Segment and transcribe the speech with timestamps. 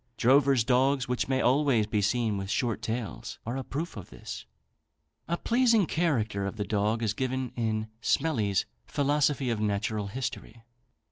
[0.17, 4.47] Drovers' dogs, which may always be seen with short tails, are a proof of this.
[5.27, 10.63] A pleasing character of the dog is given in Smellie's "Philosophy of Natural History."